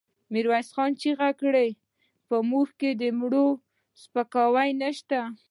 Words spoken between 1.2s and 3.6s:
کړه! په موږ کې د مړو